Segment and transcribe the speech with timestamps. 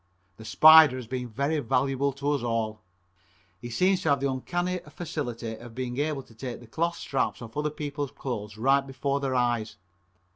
[0.37, 2.81] The Spider has been very valuable to us all.
[3.59, 7.39] He seems to have the uncanny faculty of being able to take the cloth straps
[7.39, 9.75] off other people's clothes right before their eyes.